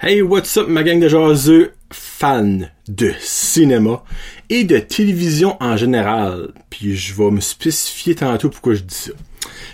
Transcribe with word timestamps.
Hey, 0.00 0.22
what's 0.22 0.56
up, 0.56 0.68
ma 0.68 0.84
gang 0.84 1.00
de 1.00 1.08
jaseux, 1.08 1.72
fans 1.90 2.60
de 2.86 3.10
cinéma 3.18 4.04
et 4.48 4.62
de 4.62 4.78
télévision 4.78 5.56
en 5.58 5.76
général? 5.76 6.52
Puis 6.70 6.94
je 6.94 7.12
vais 7.16 7.32
me 7.32 7.40
spécifier 7.40 8.14
tantôt 8.14 8.48
pourquoi 8.48 8.74
je 8.74 8.82
dis 8.82 8.94
ça. 8.94 9.10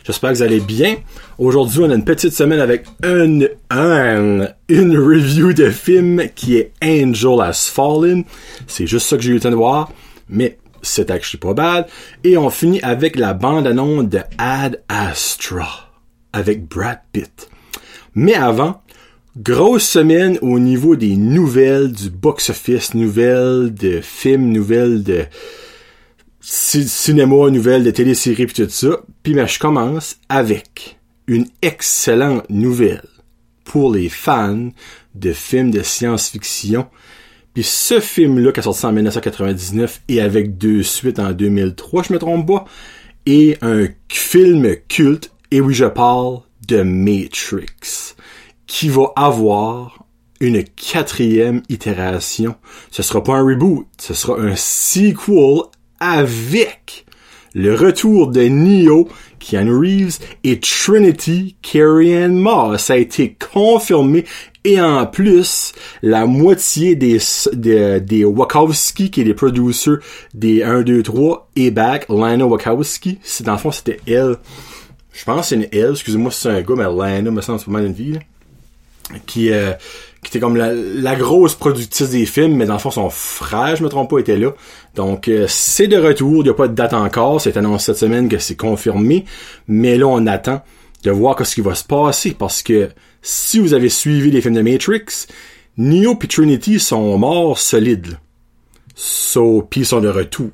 J'espère 0.02 0.30
que 0.30 0.36
vous 0.36 0.42
allez 0.42 0.60
bien. 0.60 0.96
Aujourd'hui, 1.36 1.80
on 1.80 1.90
a 1.90 1.94
une 1.94 2.06
petite 2.06 2.32
semaine 2.32 2.60
avec 2.60 2.86
une, 3.02 3.50
un, 3.68 4.48
une 4.70 4.96
review 4.96 5.52
de 5.52 5.68
film 5.68 6.22
qui 6.34 6.56
est 6.56 6.72
Angel 6.82 7.42
Has 7.42 7.70
Fallen. 7.70 8.24
C'est 8.66 8.86
juste 8.86 9.06
ça 9.08 9.18
que 9.18 9.22
j'ai 9.22 9.32
eu 9.32 9.34
le 9.34 9.40
temps 9.40 9.50
de 9.50 9.56
voir, 9.56 9.92
mais 10.30 10.56
c'est 10.80 11.10
actually 11.10 11.38
pas 11.38 11.52
bad. 11.52 11.86
Et 12.24 12.38
on 12.38 12.48
finit 12.48 12.80
avec 12.80 13.16
la 13.16 13.34
bande-annonce 13.34 14.08
de 14.08 14.20
Ad 14.38 14.80
Astra 14.88 15.92
avec 16.32 16.66
Brad 16.66 17.00
Pitt. 17.12 17.50
Mais 18.14 18.34
avant, 18.34 18.80
grosse 19.36 19.88
semaine 19.88 20.38
au 20.42 20.58
niveau 20.58 20.96
des 20.96 21.16
nouvelles 21.16 21.92
du 21.92 22.10
box-office, 22.10 22.94
nouvelles 22.94 23.74
de 23.74 24.00
films, 24.00 24.50
nouvelles 24.50 25.02
de 25.02 25.24
cinéma, 26.40 27.50
nouvelles 27.50 27.84
de 27.84 27.90
téléséries 27.90 28.46
puis 28.46 28.64
tout 28.64 28.70
ça. 28.70 29.00
Puis 29.22 29.34
ben, 29.34 29.46
je 29.46 29.58
commence 29.58 30.16
avec 30.28 30.98
une 31.26 31.46
excellente 31.62 32.48
nouvelle 32.48 33.08
pour 33.64 33.92
les 33.92 34.08
fans 34.08 34.68
de 35.14 35.32
films 35.32 35.70
de 35.70 35.82
science-fiction. 35.82 36.86
Puis 37.54 37.62
ce 37.62 38.00
film-là, 38.00 38.52
qui 38.52 38.60
a 38.60 38.62
sorti 38.62 38.84
en 38.84 38.92
1999 38.92 40.02
et 40.08 40.20
avec 40.20 40.58
deux 40.58 40.82
suites 40.82 41.18
en 41.18 41.32
2003, 41.32 42.04
je 42.04 42.12
me 42.12 42.18
trompe 42.18 42.46
pas, 42.46 42.64
est 43.26 43.62
un 43.62 43.86
film 44.08 44.76
culte. 44.88 45.30
Et 45.50 45.60
oui, 45.60 45.72
je 45.72 45.86
parle 45.86 46.40
de 46.66 46.82
Matrix 46.82 48.13
qui 48.74 48.88
va 48.88 49.12
avoir 49.14 50.04
une 50.40 50.64
quatrième 50.64 51.62
itération. 51.68 52.56
Ce 52.90 53.04
sera 53.04 53.22
pas 53.22 53.34
un 53.34 53.46
reboot, 53.46 53.86
ce 53.98 54.14
sera 54.14 54.40
un 54.40 54.56
sequel 54.56 55.62
avec 56.00 57.06
le 57.54 57.76
retour 57.76 58.32
de 58.32 58.40
Neo, 58.48 59.06
Keanu 59.38 59.76
Reeves 59.76 60.18
et 60.42 60.58
Trinity 60.58 61.54
Carrie-Anne 61.62 62.36
Moss. 62.36 62.82
Ça 62.82 62.94
a 62.94 62.96
été 62.96 63.36
confirmé 63.52 64.24
et 64.64 64.80
en 64.80 65.06
plus, 65.06 65.72
la 66.02 66.26
moitié 66.26 66.96
des, 66.96 67.20
des, 67.52 68.00
des 68.00 68.24
Wachowski, 68.24 69.12
qui 69.12 69.20
est 69.20 69.24
les 69.24 69.34
producers 69.34 69.98
des 70.34 70.64
1, 70.64 70.82
2, 70.82 71.04
3, 71.04 71.48
est 71.54 71.70
back. 71.70 72.06
Lana 72.08 72.44
Wachowski, 72.44 73.20
c'est 73.22 73.44
dans 73.44 73.52
le 73.52 73.58
fond, 73.58 73.70
c'était 73.70 74.00
elle. 74.08 74.34
Je 75.12 75.24
pense 75.24 75.42
que 75.42 75.46
c'est 75.46 75.54
une 75.54 75.68
elle, 75.70 75.92
excusez-moi 75.92 76.32
si 76.32 76.40
c'est 76.40 76.50
un 76.50 76.60
gars, 76.60 76.74
mais 76.76 76.82
Lana 76.82 77.30
me 77.30 77.40
semble 77.40 77.62
pas 77.62 77.70
mal 77.70 77.86
une 77.86 77.94
fille 77.94 78.18
qui 79.26 79.52
euh, 79.52 79.72
qui 80.24 80.30
était 80.30 80.40
comme 80.40 80.56
la, 80.56 81.14
grosse 81.16 81.54
productrice 81.54 82.10
des 82.10 82.26
films, 82.26 82.56
mais 82.56 82.66
dans 82.66 82.72
le 82.72 82.78
fond, 82.78 82.90
son 82.90 83.10
frère, 83.10 83.76
je 83.76 83.84
me 83.84 83.88
trompe 83.88 84.10
pas, 84.10 84.18
était 84.18 84.38
là. 84.38 84.52
Donc, 84.94 85.28
euh, 85.28 85.46
c'est 85.48 85.86
de 85.86 85.96
retour. 85.96 86.36
Il 86.38 86.44
n'y 86.44 86.50
a 86.50 86.54
pas 86.54 86.66
de 86.66 86.74
date 86.74 86.94
encore. 86.94 87.40
C'est 87.40 87.56
annoncé 87.56 87.86
cette 87.86 87.98
semaine 87.98 88.28
que 88.28 88.38
c'est 88.38 88.56
confirmé. 88.56 89.26
Mais 89.68 89.96
là, 89.96 90.06
on 90.06 90.26
attend 90.26 90.62
de 91.02 91.10
voir 91.10 91.46
ce 91.46 91.54
qui 91.54 91.60
va 91.60 91.74
se 91.74 91.84
passer. 91.84 92.32
Parce 92.32 92.62
que 92.62 92.88
si 93.22 93.58
vous 93.58 93.74
avez 93.74 93.88
suivi 93.90 94.30
les 94.30 94.40
films 94.40 94.54
de 94.54 94.62
Matrix, 94.62 95.26
Neo 95.76 96.18
et 96.20 96.26
Trinity 96.26 96.80
sont 96.80 97.18
morts 97.18 97.58
solides. 97.58 98.18
So, 98.94 99.66
puis 99.68 99.82
ils 99.82 99.86
sont 99.86 100.00
de 100.00 100.08
retour. 100.08 100.50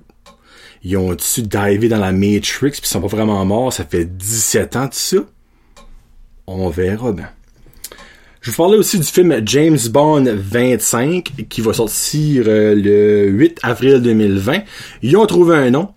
Ils 0.82 0.96
ont-tu 0.96 1.42
divé 1.42 1.88
dans 1.88 1.98
la 1.98 2.12
Matrix 2.12 2.70
puis 2.70 2.80
ils 2.82 2.86
sont 2.86 3.02
pas 3.02 3.06
vraiment 3.06 3.44
morts. 3.44 3.72
Ça 3.72 3.84
fait 3.84 4.04
17 4.04 4.76
ans 4.76 4.86
de 4.86 4.94
ça? 4.94 5.18
On 6.46 6.68
verra 6.70 7.12
bien. 7.12 7.28
Je 8.40 8.50
vous 8.50 8.56
parlais 8.56 8.78
aussi 8.78 8.98
du 8.98 9.04
film 9.04 9.42
James 9.44 9.78
Bond 9.90 10.24
25 10.26 11.46
qui 11.50 11.60
va 11.60 11.74
sortir 11.74 12.44
euh, 12.46 12.74
le 12.74 13.28
8 13.28 13.58
avril 13.62 14.00
2020. 14.00 14.62
Ils 15.02 15.16
ont 15.18 15.26
trouvé 15.26 15.56
un 15.56 15.70
nom. 15.70 15.92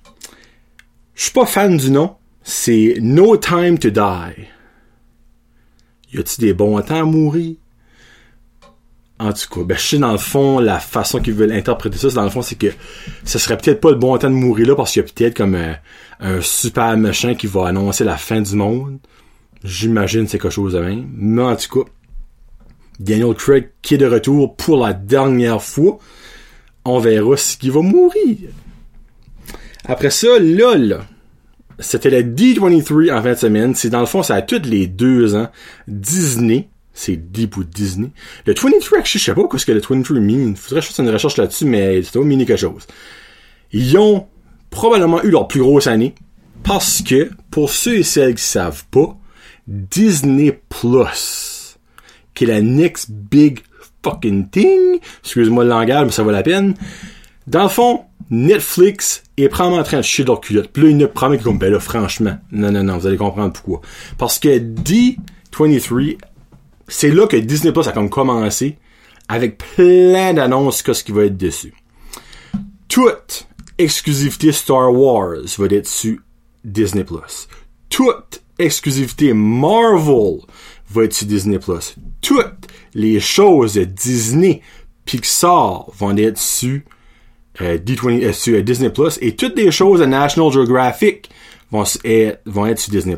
Je 1.16 1.24
suis 1.24 1.32
pas 1.32 1.46
fan 1.46 1.78
du 1.78 1.90
nom. 1.90 2.16
C'est 2.44 2.98
No 3.00 3.38
Time 3.38 3.80
to 3.80 3.92
Die. 3.92 4.48
Y 6.14 6.20
a-t-il 6.20 6.42
des 6.42 6.54
bons 6.54 6.82
temps 6.82 7.00
à 7.00 7.06
mourir? 7.06 7.56
En 9.20 9.32
tout 9.32 9.48
cas, 9.50 9.64
ben, 9.64 9.78
je 9.78 9.82
sais 9.82 9.98
dans 9.98 10.12
le 10.12 10.18
fond, 10.18 10.60
la 10.60 10.80
façon 10.80 11.22
qu'ils 11.22 11.36
veulent 11.36 11.54
interpréter 11.54 11.98
ça, 11.98 12.10
dans 12.10 12.26
le 12.26 12.30
fond, 12.30 12.42
c'est 12.42 12.58
que 12.58 12.68
ce 13.24 13.40
serait 13.40 13.56
peut-être 13.56 13.80
pas 13.80 13.92
le 13.92 13.96
bon 13.96 14.18
temps 14.18 14.30
de 14.30 14.36
mourir 14.36 14.68
là 14.68 14.76
parce 14.76 14.92
qu'il 14.92 15.02
y 15.02 15.06
a 15.06 15.08
peut-être 15.08 15.38
comme 15.38 15.56
un, 15.56 15.78
un 16.20 16.42
super 16.42 16.98
méchant 16.98 17.36
qui 17.36 17.48
va 17.48 17.68
annoncer 17.68 18.04
la 18.04 18.18
fin 18.18 18.42
du 18.42 18.56
monde. 18.56 19.00
J'imagine 19.64 20.28
c'est 20.28 20.40
quelque 20.40 20.52
chose 20.52 20.74
de 20.74 20.80
même. 20.80 21.08
Mais 21.16 21.42
en 21.42 21.56
tout 21.56 21.84
cas, 21.84 21.90
Daniel 23.00 23.34
Craig 23.34 23.70
qui 23.82 23.96
est 23.96 23.98
de 23.98 24.06
retour 24.06 24.56
pour 24.56 24.78
la 24.78 24.94
dernière 24.94 25.62
fois. 25.62 26.00
On 26.86 27.00
verra 27.00 27.38
s'il 27.38 27.72
va 27.72 27.82
mourir. 27.82 28.38
Après 29.86 30.10
ça, 30.10 30.40
là, 30.40 31.02
c'était 31.80 32.10
le 32.10 32.24
D23 32.24 33.14
en 33.14 33.22
fin 33.22 33.32
de 33.32 33.38
semaine. 33.38 33.76
C'est 33.76 33.90
dans 33.90 34.00
le 34.00 34.06
fond, 34.06 34.24
ça 34.24 34.36
a 34.36 34.42
tous 34.42 34.62
les 34.64 34.88
deux 34.88 35.36
ans. 35.36 35.50
Disney, 35.88 36.70
c'est 36.94 37.18
D 37.18 37.48
pour 37.48 37.64
Disney. 37.64 38.10
Le 38.46 38.54
23, 38.54 39.04
je 39.04 39.18
sais 39.18 39.34
pas 39.34 39.42
ce 39.58 39.66
que 39.66 39.72
le 39.72 39.82
23 39.82 40.20
mean. 40.20 40.56
Faudrait 40.56 40.80
que 40.80 40.86
je 40.88 40.92
fasse 40.92 41.00
une 41.00 41.10
recherche 41.10 41.38
là-dessus, 41.38 41.66
mais 41.66 42.02
c'est 42.04 42.14
pas 42.14 42.26
mini 42.26 42.46
quelque 42.46 42.60
chose. 42.60 42.86
Ils 43.72 43.98
ont 43.98 44.28
probablement 44.70 45.24
eu 45.24 45.30
leur 45.30 45.48
plus 45.48 45.62
grosse 45.62 45.88
année. 45.88 46.16
Parce 46.64 47.02
que, 47.02 47.30
pour 47.52 47.70
ceux 47.70 47.98
et 47.98 48.04
celles 48.04 48.36
qui 48.36 48.44
savent 48.44 48.86
pas, 48.90 49.18
Disney 49.68 50.62
Plus 50.70 51.53
qui 52.34 52.46
est 52.46 52.48
la 52.48 52.62
next 52.62 53.12
big 53.12 53.60
fucking 54.04 54.50
thing. 54.50 55.00
Excuse-moi 55.24 55.64
le 55.64 55.70
langage, 55.70 56.06
mais 56.06 56.12
ça 56.12 56.24
vaut 56.24 56.32
la 56.32 56.44
peine. 56.44 56.76
Dans 57.48 57.64
le 57.64 57.70
fond, 57.70 58.02
Netflix 58.30 59.24
est 59.38 59.50
probablement 59.50 59.82
en 59.82 59.84
train 59.84 59.98
de 59.98 60.04
chier 60.04 60.26
leur 60.26 60.42
culotte. 60.42 60.70
Puis 60.72 60.84
là, 60.84 60.90
il 60.90 61.08
promet 61.08 61.38
comme, 61.38 61.58
ben 61.58 61.72
là, 61.72 61.80
franchement, 61.80 62.38
non, 62.52 62.72
non, 62.72 62.84
non, 62.84 62.98
vous 62.98 63.08
allez 63.08 63.18
comprendre 63.18 63.54
pourquoi. 63.54 63.82
Parce 64.18 64.40
que 64.40 64.60
D23, 64.60 66.18
c'est 66.88 67.12
là 67.12 67.28
que 67.28 67.38
Disney 67.38 67.72
Plus 67.72 67.88
a 67.88 67.92
comme 67.92 68.10
commencé 68.10 68.78
avec 69.28 69.58
plein 69.58 70.34
d'annonces 70.34 70.82
que 70.82 70.94
ce 70.94 71.04
qui 71.04 71.12
va 71.12 71.26
être 71.26 71.38
dessus. 71.38 71.74
Toute 72.88 73.48
exclusivité 73.78 74.52
Star 74.52 74.94
Wars 74.94 75.38
va 75.58 75.66
être 75.66 75.84
dessus 75.84 76.22
Disney 76.64 77.04
Plus. 77.04 77.48
Toute 77.90 78.44
exclusivité 78.60 79.34
Marvel 79.34 80.40
va 80.94 81.04
être 81.06 81.14
sur 81.14 81.28
Disney+. 81.28 81.60
Toutes 82.22 82.68
les 82.94 83.20
choses 83.20 83.74
de 83.74 83.84
Disney, 83.84 84.62
Pixar 85.06 85.86
vont 85.98 86.16
être 86.18 86.38
sur, 86.38 86.82
euh, 87.62 87.78
D20, 87.78 88.50
euh, 88.50 88.62
Disney+, 88.62 88.92
et 89.22 89.36
toutes 89.36 89.58
les 89.58 89.72
choses 89.72 90.00
de 90.00 90.06
National 90.06 90.52
Geographic 90.52 91.30
vont, 91.72 91.84
être, 92.04 92.42
vont 92.46 92.66
être 92.68 92.80
sur 92.80 92.92
Disney+. 92.92 93.18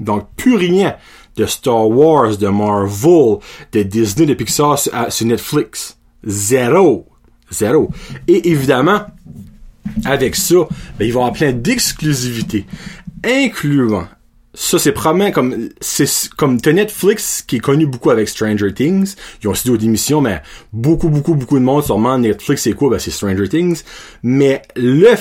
Donc, 0.00 0.28
plus 0.36 0.56
rien 0.56 0.96
de 1.36 1.46
Star 1.46 1.88
Wars, 1.88 2.36
de 2.36 2.48
Marvel, 2.48 3.38
de 3.72 3.82
Disney, 3.82 4.26
de 4.26 4.34
Pixar 4.34 4.78
sur, 4.78 4.92
sur 5.08 5.26
Netflix. 5.26 5.96
Zéro. 6.24 7.06
Zéro. 7.50 7.90
Et 8.26 8.50
évidemment, 8.50 9.02
avec 10.04 10.34
ça, 10.34 10.66
ben, 10.98 11.06
il 11.06 11.12
va 11.12 11.20
y 11.20 11.22
avoir 11.22 11.32
plein 11.32 11.52
d'exclusivités, 11.52 12.66
incluant 13.24 14.08
ça 14.54 14.78
c'est 14.78 14.92
probablement 14.92 15.32
comme 15.32 15.68
c'est 15.80 16.30
comme 16.36 16.58
Netflix 16.64 17.42
qui 17.42 17.56
est 17.56 17.60
connu 17.60 17.86
beaucoup 17.86 18.10
avec 18.10 18.28
Stranger 18.28 18.72
Things. 18.72 19.14
Ils 19.42 19.48
ont 19.48 19.50
aussi 19.50 19.66
d'autres 19.66 19.84
émissions 19.84 20.20
mais 20.20 20.42
beaucoup 20.72 21.08
beaucoup 21.08 21.34
beaucoup 21.34 21.58
de 21.58 21.64
monde 21.64 21.82
sûrement 21.82 22.16
Netflix 22.18 22.62
c'est 22.62 22.72
quoi? 22.72 22.90
Ben 22.90 22.98
c'est 22.98 23.10
Stranger 23.10 23.48
Things. 23.48 23.82
Mais 24.22 24.62
le 24.76 25.14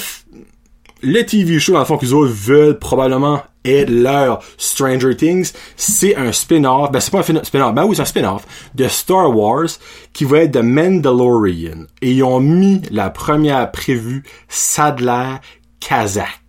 le 1.02 1.26
TV 1.26 1.60
show 1.60 1.74
dans 1.74 1.80
le 1.80 1.86
fond 1.86 1.98
qu'ils 1.98 2.14
autres 2.14 2.32
veulent 2.32 2.78
probablement 2.78 3.42
être 3.66 3.90
leur 3.90 4.44
Stranger 4.58 5.16
Things 5.16 5.52
c'est 5.76 6.16
un 6.16 6.32
spin-off. 6.32 6.92
Ben 6.92 7.00
c'est 7.00 7.12
pas 7.12 7.20
un 7.20 7.44
spin-off. 7.44 7.74
Ben 7.74 7.86
oui 7.86 7.96
c'est 7.96 8.04
un 8.04 8.06
spin-off 8.06 8.46
de 8.76 8.88
Star 8.88 9.36
Wars 9.36 9.70
qui 10.14 10.26
va 10.26 10.40
être 10.40 10.60
The 10.60 10.64
Mandalorian. 10.64 11.88
Et 12.04 12.12
ils 12.12 12.24
ont 12.24 12.40
mis 12.40 12.84
la 12.92 13.10
première 13.10 13.72
prévue 13.72 14.24
Sadler 14.48 15.38
Kazakh 15.80 16.43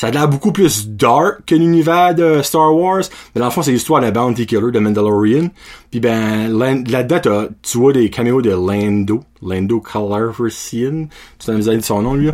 ça 0.00 0.06
a 0.06 0.10
l'air 0.12 0.28
beaucoup 0.28 0.50
plus 0.50 0.88
dark 0.88 1.44
que 1.44 1.54
l'univers 1.54 2.14
de 2.14 2.40
Star 2.40 2.74
Wars. 2.74 3.02
Mais 3.34 3.40
dans 3.40 3.44
le 3.44 3.50
fond, 3.50 3.60
c'est 3.60 3.70
l'histoire 3.70 4.00
d'un 4.00 4.10
bounty 4.10 4.46
killer 4.46 4.72
de 4.72 4.78
Mandalorian. 4.78 5.50
Puis 5.90 6.00
ben, 6.00 6.48
là-dedans, 6.48 7.48
tu 7.60 7.76
vois 7.76 7.92
des 7.92 8.08
caméos 8.08 8.40
de 8.40 8.48
Lando. 8.48 9.22
Lando 9.42 9.78
Calrissian. 9.78 11.06
Tu 11.38 11.50
as 11.50 11.54
dit 11.54 11.82
son 11.82 12.00
nom, 12.00 12.14
lui. 12.14 12.30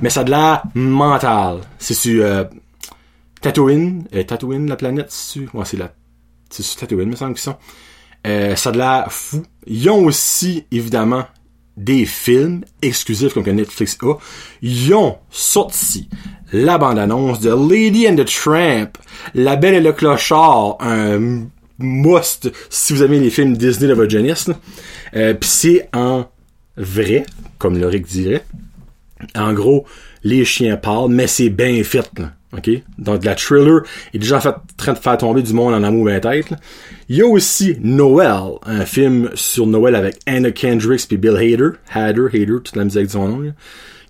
Mais 0.00 0.10
ça 0.10 0.20
a 0.20 0.24
de 0.24 0.30
l'air 0.30 0.62
mental. 0.76 1.62
C'est 1.80 1.94
sur 1.94 2.24
euh, 2.24 2.44
Tatooine. 3.40 4.06
Euh, 4.14 4.22
Tatooine, 4.22 4.68
la 4.68 4.76
planète, 4.76 5.08
c'est 5.10 5.40
Ouais, 5.52 5.64
c'est 5.64 5.76
la... 5.76 5.92
C'est 6.50 6.62
sur 6.62 6.78
Tatooine, 6.78 7.08
me 7.08 7.16
semble 7.16 7.34
qu'ils 7.34 7.42
sont. 7.42 7.56
Euh, 8.28 8.54
ça 8.54 8.68
a 8.68 8.72
de 8.72 8.78
l'air 8.78 9.06
fou. 9.10 9.42
Ils 9.66 9.90
ont 9.90 10.04
aussi, 10.04 10.66
évidemment, 10.70 11.24
des 11.76 12.04
films 12.04 12.64
exclusifs 12.80 13.34
comme 13.34 13.42
que 13.42 13.50
Netflix 13.50 13.98
a. 14.02 14.14
Ils 14.62 14.94
ont 14.94 15.18
sorti 15.30 16.08
la 16.52 16.78
bande-annonce 16.78 17.40
de 17.40 17.50
Lady 17.50 18.08
and 18.08 18.16
the 18.16 18.24
Tramp, 18.24 18.98
La 19.34 19.56
Belle 19.56 19.74
et 19.74 19.80
le 19.80 19.92
Clochard, 19.92 20.78
un 20.80 21.46
must 21.78 22.50
si 22.70 22.92
vous 22.92 23.02
aimez 23.02 23.20
les 23.20 23.30
films 23.30 23.56
Disney 23.56 23.88
de 23.88 23.94
votre 23.94 24.10
jeunesse. 24.10 24.50
Puis 25.12 25.36
c'est 25.42 25.88
en 25.92 26.26
vrai, 26.76 27.24
comme 27.58 27.78
Loric 27.78 28.06
dirait. 28.06 28.44
En 29.34 29.52
gros, 29.52 29.84
les 30.22 30.44
chiens 30.44 30.76
parlent, 30.76 31.10
mais 31.10 31.26
c'est 31.26 31.50
bien 31.50 31.82
fait. 31.84 32.10
Donc, 32.96 33.24
la 33.24 33.34
thriller 33.34 33.82
est 34.14 34.18
déjà 34.18 34.38
en 34.38 34.54
train 34.76 34.94
de 34.94 34.98
faire 34.98 35.18
tomber 35.18 35.42
du 35.42 35.52
monde 35.52 35.74
en 35.74 35.82
amour 35.82 36.06
bien 36.06 36.18
tête. 36.18 36.54
Il 37.10 37.16
y 37.16 37.22
a 37.22 37.26
aussi 37.26 37.76
Noël, 37.82 38.54
un 38.64 38.86
film 38.86 39.30
sur 39.34 39.66
Noël 39.66 39.94
avec 39.94 40.16
Anna 40.24 40.50
Kendricks 40.50 41.06
puis 41.08 41.18
Bill 41.18 41.36
Hader. 41.36 41.72
Hader, 41.92 42.28
Hader, 42.32 42.62
toute 42.64 42.76
la 42.76 42.84
musique 42.84 43.06
de 43.06 43.10
son 43.10 43.28
nom. 43.28 43.52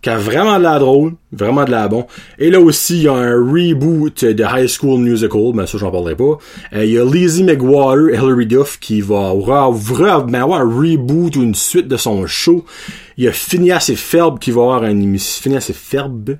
Qui 0.02 0.10
a 0.10 0.16
vraiment 0.16 0.58
de 0.58 0.62
la 0.62 0.78
drôle, 0.78 1.14
vraiment 1.32 1.64
de 1.64 1.70
la 1.70 1.88
bon. 1.88 2.06
Et 2.38 2.50
là 2.50 2.60
aussi, 2.60 2.98
il 2.98 3.02
y 3.02 3.08
a 3.08 3.14
un 3.14 3.34
reboot 3.34 4.24
de 4.24 4.44
High 4.44 4.68
School 4.68 5.00
Musical, 5.00 5.52
mais 5.54 5.66
ça, 5.66 5.78
j'en 5.78 5.90
parlerai 5.90 6.16
pas. 6.16 6.38
Euh, 6.74 6.84
il 6.84 6.92
y 6.92 6.98
a 6.98 7.04
Lizzie 7.04 7.44
McGuire 7.44 8.08
et 8.08 8.16
Hilary 8.16 8.46
Duff 8.46 8.78
qui 8.78 9.00
va 9.00 9.30
avoir, 9.30 9.72
ben, 9.72 10.42
avoir 10.42 10.60
un 10.60 10.64
reboot 10.64 11.36
ou 11.36 11.42
une 11.42 11.54
suite 11.54 11.88
de 11.88 11.96
son 11.96 12.26
show. 12.26 12.64
Il 13.16 13.24
y 13.24 13.28
a 13.28 13.32
Phineas 13.32 13.88
et 13.90 13.96
Ferb 13.96 14.38
qui 14.38 14.50
va 14.50 14.62
avoir 14.62 14.84
une 14.84 15.18
Phineas 15.18 15.66
et 15.68 15.72
Ferb, 15.72 16.38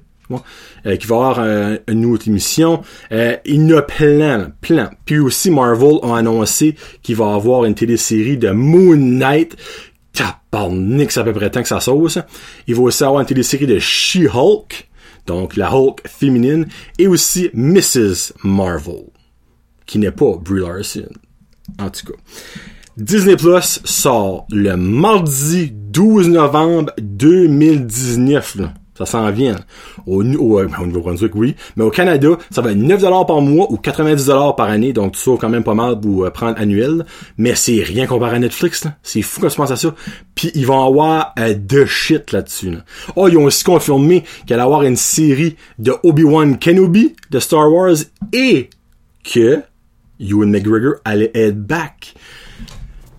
euh, 0.87 0.97
qui 0.97 1.07
va 1.07 1.17
avoir 1.17 1.39
euh, 1.41 1.79
une 1.89 2.05
autre 2.05 2.29
émission. 2.29 2.83
Euh, 3.13 3.37
il 3.45 3.69
y 3.69 3.75
en 3.75 3.79
a 3.79 3.83
plein, 3.83 4.53
plein. 4.61 4.91
Puis 5.05 5.19
aussi 5.19 5.51
Marvel 5.51 5.97
a 6.03 6.17
annoncé 6.19 6.77
qu'il 7.03 7.17
va 7.17 7.35
avoir 7.35 7.65
une 7.65 7.75
télésérie 7.75 8.37
de 8.37 8.51
Moon 8.51 8.97
Knight. 8.97 9.57
Tabarnak, 10.19 11.13
c'est 11.13 11.21
à 11.21 11.25
peu 11.25 11.33
près 11.33 11.51
que 11.51 11.69
ça 11.69 11.81
sauce. 11.81 12.19
Il 12.67 12.75
va 12.75 12.83
aussi 12.83 13.05
avoir 13.05 13.21
une 13.21 13.27
télésérie 13.27 13.67
de 13.67 13.79
She-Hulk, 13.79 14.89
donc 15.27 15.57
la 15.57 15.73
Hulk 15.73 16.07
féminine, 16.09 16.67
et 16.99 17.07
aussi 17.07 17.51
Mrs. 17.55 18.33
Marvel, 18.43 19.05
qui 19.87 19.99
n'est 19.99 20.11
pas 20.11 20.37
Brie 20.41 20.61
Larson. 20.61 21.09
En 21.79 21.91
tout 21.91 22.07
cas. 22.07 22.19
Disney 22.97 23.37
Plus 23.37 23.81
sort 23.85 24.47
le 24.51 24.77
mardi 24.77 25.71
12 25.71 26.31
novembre 26.31 26.93
2019. 26.99 28.57
Là. 28.57 28.75
Ça 28.99 29.07
s'en 29.07 29.31
vient. 29.31 29.57
Au, 30.07 30.25
au, 30.25 30.61
au 30.61 30.87
Nouveau-Brunswick, 30.87 31.35
oui. 31.37 31.55
Mais 31.77 31.85
au 31.85 31.91
Canada, 31.91 32.31
ça 32.51 32.63
va 32.63 32.73
être 32.73 32.79
9$ 32.79 33.27
par 33.27 33.41
mois 33.41 33.71
ou 33.71 33.77
90$ 33.77 34.57
par 34.57 34.69
année. 34.69 34.93
Donc, 34.93 35.13
tu 35.13 35.21
sauves 35.21 35.39
quand 35.39 35.49
même 35.49 35.63
pas 35.63 35.75
mal 35.75 36.01
pour 36.01 36.25
euh, 36.25 36.31
prendre 36.31 36.59
annuel. 36.59 37.07
Mais 37.37 37.55
c'est 37.55 37.81
rien 37.83 38.07
comparé 38.07 38.37
à 38.37 38.39
Netflix. 38.41 38.85
C'est 39.05 39.23
fou 39.23 39.41
quand 39.41 39.49
tu 39.49 39.57
penses 39.57 39.71
à 39.71 39.77
ça. 39.77 39.95
Puis, 40.35 40.51
ils 40.57 40.67
vont 40.67 40.85
avoir 40.85 41.33
euh, 41.39 41.55
de 41.55 41.85
shit 41.85 42.33
là-dessus, 42.33 42.73
là. 42.73 42.79
Oh, 43.15 43.29
ils 43.29 43.39
ont 43.39 43.45
aussi 43.45 43.63
confirmé 43.63 44.25
qu'il 44.47 44.55
allait 44.55 44.63
avoir 44.65 44.83
une 44.83 44.97
série 44.97 45.57
de 45.79 45.95
Obi-Wan 46.03 46.59
Kenobi 46.59 47.15
de 47.31 47.39
Star 47.39 47.73
Wars 47.73 47.97
et 48.33 48.69
que 49.23 49.61
Ewan 50.21 50.51
McGregor 50.51 50.95
allait 51.05 51.31
être 51.35 51.61
back. 51.61 52.15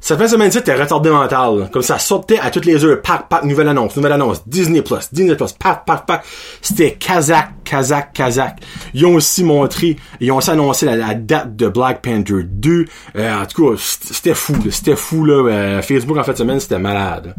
Ça 0.01 0.17
fait 0.17 0.29
semaine 0.29 0.49
ci 0.49 0.61
t'es 0.61 0.75
retardé 0.75 1.09
mental. 1.09 1.69
Comme 1.71 1.81
ça 1.81 1.99
sortait 1.99 2.39
à 2.39 2.49
toutes 2.51 2.65
les 2.65 2.83
heures. 2.85 3.01
Pac, 3.01 3.27
pac, 3.27 3.43
nouvelle 3.43 3.67
annonce, 3.67 3.95
nouvelle 3.95 4.13
annonce. 4.13 4.47
Disney 4.47 4.81
Plus, 4.81 5.09
Disney 5.11 5.35
Plus, 5.35 5.51
pac, 5.51 5.85
pac, 5.85 6.05
pac. 6.05 6.25
C'était 6.61 6.93
Kazakh, 6.93 7.49
Kazakh, 7.65 8.13
Kazakh. 8.13 8.61
Ils 8.93 9.05
ont 9.05 9.15
aussi 9.15 9.43
montré, 9.43 9.97
ils 10.21 10.31
ont 10.31 10.37
aussi 10.37 10.51
annoncé 10.51 10.85
la, 10.85 11.13
date 11.15 11.55
de 11.55 11.67
Black 11.67 12.01
Panther 12.01 12.43
2. 12.43 12.85
Euh, 13.17 13.41
en 13.41 13.45
tout 13.45 13.71
cas, 13.71 13.77
c'était 13.77 14.33
fou, 14.33 14.55
c'était 14.71 14.95
fou, 14.95 15.25
là. 15.25 15.43
Euh, 15.49 15.81
Facebook, 15.81 16.17
en 16.17 16.23
fait, 16.23 16.37
semaine, 16.37 16.59
c'était 16.59 16.79
malade. 16.79 17.35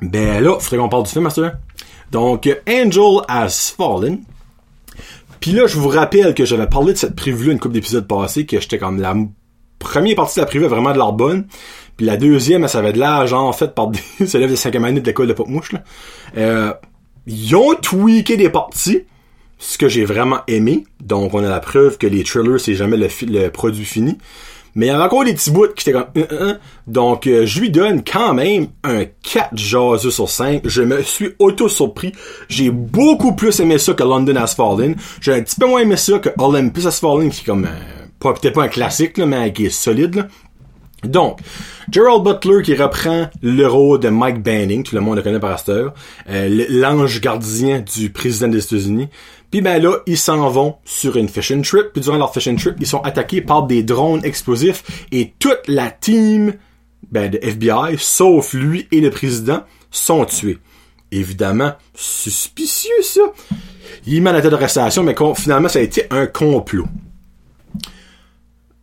Ben 0.00 0.42
là, 0.42 0.58
faudrait 0.58 0.78
qu'on 0.78 0.88
parle 0.88 1.04
du 1.04 1.10
film, 1.10 1.24
Master. 1.24 1.58
Donc, 2.10 2.48
Angel 2.66 3.20
Has 3.28 3.74
Fallen. 3.76 4.20
Puis 5.40 5.52
là, 5.52 5.66
je 5.66 5.76
vous 5.76 5.88
rappelle 5.88 6.34
que 6.34 6.44
j'avais 6.44 6.66
parlé 6.66 6.92
de 6.92 6.98
cette 6.98 7.14
prévue 7.14 7.52
une 7.52 7.58
couple 7.58 7.74
d'épisodes 7.74 8.06
passés, 8.06 8.46
que 8.46 8.60
j'étais 8.60 8.78
comme 8.78 9.00
la 9.00 9.14
première 9.80 10.14
partie 10.14 10.36
de 10.36 10.42
la 10.42 10.46
privée 10.46 10.68
vraiment 10.68 10.92
de 10.92 10.98
l'art 10.98 11.12
bonne. 11.12 11.46
Puis 11.96 12.06
la 12.06 12.16
deuxième, 12.16 12.66
ça 12.68 12.78
avait 12.78 12.92
de 12.92 12.98
l'argent 12.98 13.48
en 13.48 13.52
fait 13.52 13.74
par 13.74 13.88
des 13.88 13.98
élèves 14.34 14.50
de 14.50 14.56
cinquième 14.56 14.84
année 14.84 15.00
de 15.00 15.06
l'école 15.06 15.26
de 15.26 15.32
Pop 15.32 15.48
Mouche. 15.48 15.72
Là. 15.72 15.82
Euh, 16.38 16.72
ils 17.26 17.54
ont 17.54 17.74
tweaké 17.74 18.36
des 18.36 18.48
parties, 18.48 19.04
ce 19.58 19.78
que 19.78 19.88
j'ai 19.88 20.04
vraiment 20.04 20.40
aimé. 20.48 20.84
Donc 21.00 21.34
on 21.34 21.44
a 21.44 21.48
la 21.48 21.60
preuve 21.60 21.98
que 21.98 22.06
les 22.06 22.24
thrillers, 22.24 22.58
c'est 22.58 22.74
jamais 22.74 22.96
le, 22.96 23.48
produit 23.48 23.84
fini. 23.84 24.16
Mais 24.76 24.86
il 24.86 24.88
y 24.88 24.92
avait 24.92 25.02
encore 25.02 25.24
des 25.24 25.34
petits 25.34 25.50
bouts 25.50 25.66
qui 25.74 25.88
étaient 25.88 25.98
comme 25.98 26.06
euh, 26.16 26.26
euh, 26.30 26.54
donc 26.86 27.26
euh, 27.26 27.44
je 27.44 27.60
lui 27.60 27.70
donne 27.70 28.04
quand 28.04 28.34
même 28.34 28.68
un 28.84 29.04
4 29.04 29.56
jaseux 29.56 30.12
sur 30.12 30.30
5. 30.30 30.62
Je 30.64 30.82
me 30.82 31.02
suis 31.02 31.30
auto 31.40 31.68
surpris. 31.68 32.12
J'ai 32.48 32.70
beaucoup 32.70 33.34
plus 33.34 33.58
aimé 33.58 33.78
ça 33.78 33.94
que 33.94 34.04
London 34.04 34.36
Has 34.36 34.54
Fallen. 34.54 34.94
J'ai 35.20 35.34
un 35.34 35.42
petit 35.42 35.56
peu 35.58 35.66
moins 35.66 35.80
aimé 35.80 35.96
ça 35.96 36.20
que 36.20 36.28
Olympus 36.38 36.86
Has 36.86 37.00
Fallen 37.00 37.30
qui 37.30 37.42
est 37.42 37.44
comme 37.44 37.66
pas 38.20 38.34
peut-être 38.34 38.54
pas 38.54 38.64
un 38.64 38.68
classique 38.68 39.18
là, 39.18 39.26
mais 39.26 39.52
qui 39.52 39.66
est 39.66 39.70
solide. 39.70 40.28
Donc, 41.02 41.40
Gerald 41.90 42.22
Butler 42.22 42.62
qui 42.62 42.74
reprend 42.74 43.30
le 43.42 43.66
rôle 43.66 44.00
de 44.00 44.10
Mike 44.10 44.42
Banning, 44.42 44.82
tout 44.82 44.94
le 44.94 45.00
monde 45.00 45.16
le 45.16 45.22
connaît 45.22 45.40
par 45.40 45.52
Astor, 45.52 45.94
euh, 46.28 46.66
l'ange 46.68 47.20
gardien 47.20 47.80
du 47.80 48.10
président 48.10 48.48
des 48.48 48.62
États-Unis. 48.62 49.08
Puis 49.50 49.62
ben 49.62 49.82
là, 49.82 49.96
ils 50.06 50.18
s'en 50.18 50.48
vont 50.50 50.76
sur 50.84 51.16
une 51.16 51.28
fishing 51.28 51.62
trip, 51.62 51.88
puis 51.92 52.02
durant 52.02 52.18
leur 52.18 52.32
fishing 52.32 52.56
trip, 52.56 52.74
ils 52.78 52.86
sont 52.86 53.00
attaqués 53.00 53.40
par 53.40 53.64
des 53.64 53.82
drones 53.82 54.24
explosifs 54.24 55.06
et 55.10 55.32
toute 55.38 55.66
la 55.66 55.90
team 55.90 56.54
ben, 57.10 57.30
de 57.30 57.38
FBI, 57.42 57.96
sauf 57.98 58.52
lui 58.52 58.86
et 58.92 59.00
le 59.00 59.10
président, 59.10 59.64
sont 59.90 60.24
tués. 60.26 60.58
Évidemment, 61.10 61.72
suspicieux 61.94 63.02
ça. 63.02 63.22
Il 64.06 64.22
met 64.22 64.32
la 64.32 64.42
tête 64.42 64.52
d'arrestation, 64.52 65.02
mais 65.02 65.16
finalement 65.34 65.68
ça 65.68 65.80
a 65.80 65.82
été 65.82 66.04
un 66.10 66.26
complot 66.26 66.86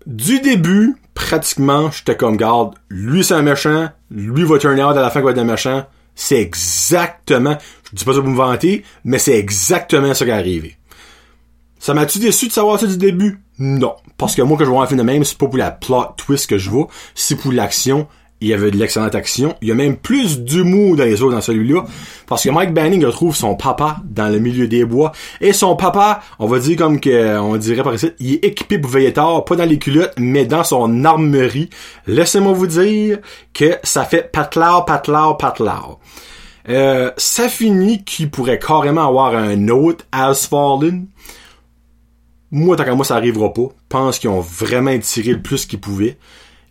du 0.08 0.40
début, 0.40 0.96
pratiquement, 1.14 1.92
j'étais 1.92 2.16
comme, 2.16 2.38
garde, 2.38 2.76
lui 2.90 3.24
c'est 3.24 3.34
un 3.34 3.42
méchant, 3.42 3.90
lui 4.10 4.44
va 4.46 4.58
turn 4.58 4.80
out 4.80 4.96
à 4.96 5.02
la 5.02 5.10
fin 5.10 5.20
qu'il 5.20 5.26
va 5.26 5.32
être 5.32 5.38
un 5.38 5.44
méchant. 5.44 5.86
C'est 6.16 6.42
exactement, 6.42 7.58
je 7.92 7.96
dis 7.96 8.06
pas 8.06 8.14
ça 8.14 8.22
pour 8.22 8.30
me 8.30 8.36
vanter, 8.36 8.84
mais 9.04 9.20
c'est 9.20 9.38
exactement 9.38 10.14
ça 10.14 10.26
qui 10.26 10.32
est 10.32 10.34
arrivé. 10.34 10.78
Ça 11.78 11.94
m'a-tu 11.94 12.20
déçu 12.20 12.48
de 12.48 12.54
savoir 12.54 12.80
ça 12.80 12.88
du 12.88 12.98
début? 12.98 13.42
Non. 13.60 13.96
Parce 14.18 14.34
que 14.34 14.42
moi, 14.42 14.58
que 14.58 14.66
je 14.66 14.70
vois 14.70 14.82
un 14.82 14.88
film 14.88 14.98
de 14.98 15.04
même, 15.04 15.24
c'est 15.24 15.38
pas 15.38 15.48
pour 15.48 15.58
la 15.58 15.72
plot 15.72 16.06
twist 16.18 16.50
que 16.50 16.58
je 16.58 16.70
vois, 16.70 16.88
c'est 17.14 17.36
pour 17.36 17.52
l'action 17.52 18.08
il 18.40 18.50
y 18.50 18.54
avait 18.54 18.70
de 18.70 18.78
l'excellente 18.78 19.16
action. 19.16 19.56
Il 19.62 19.68
y 19.68 19.72
a 19.72 19.76
même 19.76 19.98
plus 19.98 20.42
d'humour 20.42 20.96
dans 20.96 21.06
les 21.06 21.22
autres 21.22 21.34
dans 21.34 21.42
celui-là. 21.42 21.86
Parce 22.28 22.44
que 22.44 22.50
Mike 22.50 22.74
Banning 22.74 23.04
retrouve 23.04 23.36
son 23.36 23.56
papa 23.56 23.98
dans 24.04 24.30
le 24.30 24.40
milieu 24.40 24.68
des 24.68 24.86
bois. 24.86 25.12
Et 25.42 25.54
son 25.54 25.76
papa, 25.76 26.22
on 26.38 26.46
va 26.46 26.60
dire 26.60 26.78
comme 26.78 27.00
que, 27.00 27.40
on 27.40 27.58
dirait 27.58 27.84
par 27.84 27.96
ici, 27.96 28.12
il 28.20 28.34
est 28.36 28.46
équipé 28.46 28.78
pour 28.78 28.92
veiller 28.92 29.14
tard, 29.14 29.44
pas 29.44 29.56
dans 29.56 29.66
les 29.66 29.80
culottes, 29.80 30.14
mais 30.18 30.46
dans 30.46 30.64
son 30.64 31.04
armerie. 31.04 31.70
Laissez-moi 32.06 32.54
vous 32.54 32.68
dire 32.68 33.20
que 33.54 33.78
ça 33.84 34.06
fait 34.06 34.32
patlard, 34.32 34.86
patlard, 34.86 35.38
patlard. 35.38 35.98
Euh, 36.70 37.12
ça 37.18 37.50
finit 37.50 38.04
qu'il 38.04 38.30
pourrait 38.30 38.60
carrément 38.60 39.08
avoir 39.08 39.36
un 39.36 39.68
autre 39.70 40.06
As 40.12 40.48
Fallen. 40.48 41.08
Moi, 42.52 42.76
tant 42.76 42.84
qu'à 42.84 42.94
moi, 42.94 43.06
ça 43.06 43.16
arrivera 43.16 43.52
pas. 43.52 43.70
Pense 43.90 44.20
qu'ils 44.20 44.30
ont 44.30 44.42
vraiment 44.42 44.98
tiré 45.00 45.32
le 45.32 45.42
plus 45.42 45.66
qu'ils 45.66 45.80
pouvaient. 45.80 46.18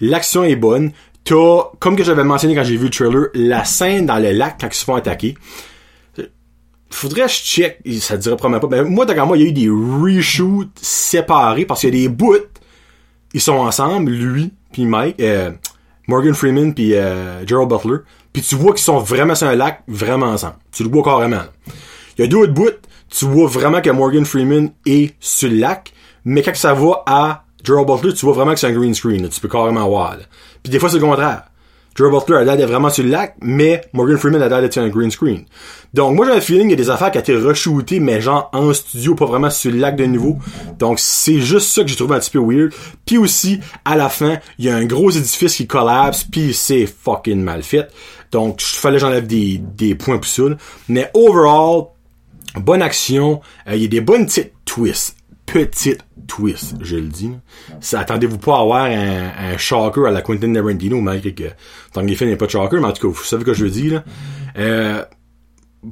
L'action 0.00 0.44
est 0.44 0.56
bonne. 0.56 0.92
T'as, 1.26 1.64
comme 1.80 1.96
que 1.96 2.04
j'avais 2.04 2.22
mentionné 2.22 2.54
quand 2.54 2.62
j'ai 2.62 2.76
vu 2.76 2.84
le 2.84 2.90
trailer, 2.90 3.26
la 3.34 3.64
scène 3.64 4.06
dans 4.06 4.18
le 4.18 4.30
lac 4.30 4.58
quand 4.60 4.68
ils 4.68 4.74
se 4.74 4.84
font 4.84 4.94
attaquer. 4.94 5.36
Faudrait 6.88 7.22
que 7.22 7.28
je 7.28 7.34
check, 7.34 7.80
ça 7.98 8.16
dirait 8.16 8.36
probablement 8.36 8.68
pas. 8.68 8.82
Mais 8.82 8.88
moi, 8.88 9.04
d'accord, 9.06 9.26
moi, 9.26 9.36
il 9.36 9.42
y 9.42 9.46
a 9.46 9.48
eu 9.48 9.52
des 9.52 9.68
reshoots 9.68 10.70
séparés 10.80 11.66
parce 11.66 11.80
qu'il 11.80 11.94
y 11.96 11.98
a 11.98 12.08
des 12.08 12.14
bouts. 12.14 12.36
Ils 13.34 13.40
sont 13.40 13.54
ensemble, 13.54 14.12
lui, 14.12 14.52
puis 14.72 14.86
Mike, 14.86 15.16
euh, 15.20 15.50
Morgan 16.06 16.32
Freeman, 16.32 16.72
puis 16.72 16.94
euh, 16.94 17.44
Gerald 17.44 17.68
Butler. 17.68 17.98
Puis 18.32 18.42
tu 18.42 18.54
vois 18.54 18.72
qu'ils 18.72 18.84
sont 18.84 19.00
vraiment 19.00 19.34
sur 19.34 19.48
un 19.48 19.56
lac, 19.56 19.82
vraiment 19.88 20.26
ensemble. 20.26 20.56
Tu 20.70 20.84
le 20.84 20.90
vois 20.90 21.02
carrément. 21.02 21.42
Il 22.16 22.22
y 22.22 22.24
a 22.24 22.28
d'autres 22.28 22.52
bouts, 22.52 22.70
tu 23.10 23.24
vois 23.24 23.48
vraiment 23.48 23.80
que 23.80 23.90
Morgan 23.90 24.24
Freeman 24.24 24.70
est 24.86 25.16
sur 25.18 25.50
le 25.50 25.56
lac, 25.56 25.92
mais 26.24 26.42
quand 26.42 26.54
ça 26.54 26.72
va 26.72 27.02
à 27.06 27.45
Gerald 27.66 27.88
Butler, 27.88 28.14
tu 28.14 28.24
vois 28.24 28.34
vraiment 28.34 28.54
que 28.54 28.60
c'est 28.60 28.68
un 28.68 28.72
green 28.72 28.94
screen. 28.94 29.28
Tu 29.28 29.40
peux 29.40 29.48
carrément 29.48 29.86
voir. 29.88 30.16
Puis 30.62 30.70
des 30.70 30.78
fois, 30.78 30.88
c'est 30.88 30.98
le 30.98 31.02
contraire. 31.02 31.42
Gerald 31.96 32.14
Butler 32.14 32.36
a 32.36 32.44
l'air 32.44 32.56
d'être 32.56 32.68
vraiment 32.68 32.90
sur 32.90 33.02
le 33.02 33.10
lac, 33.10 33.34
mais 33.40 33.80
Morgan 33.92 34.18
Freeman 34.18 34.42
a 34.42 34.48
l'air 34.48 34.60
d'être 34.60 34.74
sur 34.74 34.82
un 34.82 34.88
green 34.88 35.10
screen. 35.10 35.46
Donc, 35.94 36.14
moi, 36.14 36.26
j'ai 36.26 36.32
un 36.32 36.40
feeling 36.40 36.68
qu'il 36.68 36.70
y 36.70 36.74
a 36.74 36.76
des 36.76 36.90
affaires 36.90 37.10
qui 37.10 37.18
ont 37.18 37.22
été 37.22 37.34
reshootées, 37.34 37.98
mais 38.00 38.20
genre 38.20 38.50
en 38.52 38.72
studio, 38.72 39.14
pas 39.14 39.24
vraiment 39.24 39.50
sur 39.50 39.72
le 39.72 39.78
lac 39.78 39.96
de 39.96 40.04
nouveau. 40.04 40.38
Donc, 40.78 40.98
c'est 41.00 41.40
juste 41.40 41.70
ça 41.70 41.82
que 41.82 41.88
j'ai 41.88 41.96
trouvé 41.96 42.14
un 42.14 42.20
petit 42.20 42.30
peu 42.30 42.38
weird. 42.38 42.72
Puis 43.04 43.18
aussi, 43.18 43.60
à 43.84 43.96
la 43.96 44.10
fin, 44.10 44.38
il 44.58 44.66
y 44.66 44.68
a 44.68 44.76
un 44.76 44.84
gros 44.84 45.10
édifice 45.10 45.56
qui 45.56 45.66
collapse, 45.66 46.22
puis 46.24 46.54
c'est 46.54 46.86
fucking 46.86 47.40
mal 47.40 47.62
fait. 47.62 47.88
Donc, 48.30 48.60
fallait 48.60 48.98
que 48.98 49.00
j'enlève 49.00 49.26
des, 49.26 49.58
des 49.58 49.94
points 49.94 50.18
pour. 50.18 50.50
Mais 50.88 51.10
overall, 51.14 51.86
bonne 52.56 52.82
action. 52.82 53.40
Euh, 53.66 53.74
il 53.74 53.82
y 53.82 53.84
a 53.86 53.88
des 53.88 54.00
bonnes 54.02 54.26
petites 54.26 54.52
twists 54.66 55.16
petite 55.46 56.00
twist, 56.26 56.74
je 56.80 56.96
le 56.96 57.08
dis. 57.08 57.32
Attendez-vous 57.92 58.38
pas 58.38 58.56
à 58.56 58.60
avoir 58.60 58.84
un, 58.84 59.30
un 59.38 59.56
shocker 59.56 60.06
à 60.06 60.10
la 60.10 60.22
Quentin 60.22 60.52
Tarantino, 60.52 61.00
malgré 61.00 61.32
que 61.32 61.44
Tanguy 61.92 62.16
n'est 62.20 62.36
pas 62.36 62.46
de 62.46 62.50
shocker, 62.50 62.80
mais 62.80 62.88
en 62.88 62.92
tout 62.92 63.06
cas, 63.06 63.14
vous 63.14 63.24
savez 63.24 63.42
ce 63.42 63.46
que 63.46 63.54
je 63.54 63.64
veux 63.64 63.70
dire. 63.70 64.02
Euh, 64.58 65.02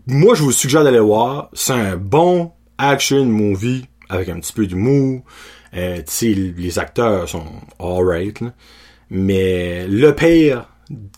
moi, 0.07 0.35
je 0.35 0.43
vous 0.43 0.53
suggère 0.53 0.85
d'aller 0.85 0.99
voir. 0.99 1.51
C'est 1.53 1.73
un 1.73 1.97
bon 1.97 2.53
action 2.79 3.25
movie 3.25 3.87
avec 4.09 4.29
un 4.29 4.41
petit 4.41 4.53
peu 4.53 4.67
d'humour. 4.67 5.23
Euh, 5.77 6.03
les 6.23 6.79
acteurs 6.79 7.29
sont 7.29 7.47
alright. 7.79 8.43
Mais 9.11 9.87
le 9.87 10.15
père, 10.15 10.69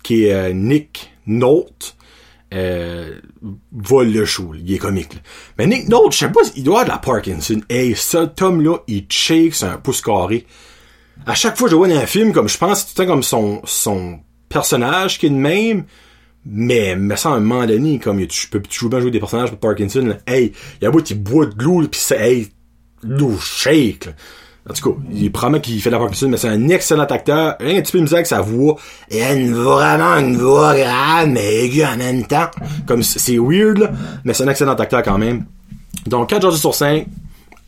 qui 0.03 0.27
est 0.27 0.35
euh, 0.35 0.53
Nick 0.53 1.13
Nolte, 1.27 1.96
euh, 2.57 3.21
vole 3.73 4.13
le 4.13 4.25
show. 4.25 4.53
Il 4.55 4.73
est 4.73 4.79
comique. 4.79 5.15
là. 5.15 5.21
Mais 5.59 5.67
Nick 5.67 5.89
Nolte, 5.89 6.13
je 6.13 6.19
sais 6.19 6.33
pas, 6.33 6.41
il 6.57 6.65
doit 6.65 6.81
avoir 6.81 6.99
de 6.99 7.07
la 7.07 7.13
Parkinson. 7.13 7.61
Hey, 7.69 7.95
cet 7.95 8.41
homme-là, 8.41 8.79
il 8.89 9.05
shake 9.09 9.55
sur 9.55 9.69
un 9.69 9.79
pouce 9.79 10.01
carré. 10.01 10.47
À 11.27 11.35
chaque 11.35 11.57
fois 11.57 11.67
que 11.67 11.73
je 11.73 11.77
vois 11.77 11.89
dans 11.89 11.97
un 11.97 12.07
film, 12.07 12.33
comme 12.33 12.49
je 12.49 12.59
pense, 12.59 12.87
c'est 12.87 12.95
tout 12.95 13.07
comme 13.07 13.23
son, 13.23 13.61
son 13.65 14.21
personnage 14.49 15.19
qui 15.19 15.27
est 15.27 15.31
le 15.31 15.37
même. 15.37 15.85
Mais, 16.49 16.95
mais 16.97 17.15
à 17.27 17.31
un 17.31 17.41
moment 17.41 17.67
donné, 17.67 17.99
comme, 17.99 18.25
tu 18.27 18.49
peux 18.49 18.61
toujours 18.61 18.91
bien 18.91 19.01
jouer 19.01 19.11
des 19.11 19.19
personnages 19.19 19.51
pour 19.51 19.59
Parkinson, 19.59 20.07
là. 20.07 20.17
Hey, 20.27 20.53
il 20.81 20.85
y 20.85 20.87
a 20.87 20.89
un 20.89 20.93
bout, 20.93 21.13
boit 21.15 21.47
de 21.47 21.63
l'eau, 21.63 21.87
pis 21.89 21.99
c'est, 21.99 22.21
hey, 22.21 22.49
l'eau 23.03 23.37
shake, 23.39 24.07
là. 24.07 24.13
En 24.69 24.73
tout 24.73 24.91
cas, 24.93 25.01
il 25.13 25.31
probablement 25.31 25.61
qu'il 25.61 25.81
fait 25.81 25.91
de 25.91 25.95
la 25.95 26.01
Parkinson, 26.01 26.29
mais 26.29 26.37
c'est 26.37 26.49
un 26.49 26.69
excellent 26.69 27.05
acteur. 27.05 27.57
Un 27.61 27.81
petit 27.81 27.93
peu 27.93 28.01
misère 28.01 28.17
avec 28.17 28.27
sa 28.27 28.41
voix. 28.41 28.77
Il 29.11 29.23
a 29.23 29.33
une, 29.33 29.55
vraiment 29.55 30.17
une 30.17 30.37
voix 30.37 30.77
grave, 30.77 31.29
mais 31.29 31.65
aiguë 31.65 31.85
en 31.85 31.97
même 31.97 32.27
temps. 32.27 32.51
Comme, 32.85 33.03
c'est 33.05 33.39
weird, 33.39 33.79
là, 33.79 33.93
mais 34.25 34.35
c'est 34.35 34.43
un 34.43 34.49
excellent 34.49 34.75
acteur 34.75 35.03
quand 35.03 35.19
même. 35.19 35.45
Donc, 36.07 36.31
4 36.31 36.43
jours 36.51 36.57
sur 36.57 36.75
5, 36.75 37.07